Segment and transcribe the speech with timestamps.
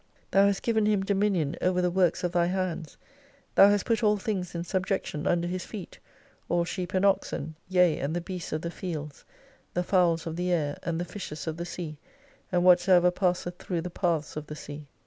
[0.31, 2.97] Thou hast given 216 him dommion over the works of Thy hands,
[3.53, 5.99] Thou ha^t put all things in subjection under his feet;
[6.49, 9.23] all sheep and oxen, yea and the beasts of the fields;
[9.75, 11.99] the fowls of the air, and the fishes of the sea,
[12.51, 14.87] and ivhatsoever passeth through the paths of the sea.